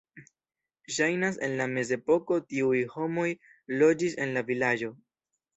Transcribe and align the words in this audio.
Ŝajnas, 0.93 1.37
en 1.47 1.53
la 1.59 1.67
mezepoko 1.75 2.39
tiuj 2.53 2.81
homoj 2.97 3.29
loĝis 3.83 4.21
en 4.27 4.37
la 4.39 4.45
vilaĝo. 4.53 4.95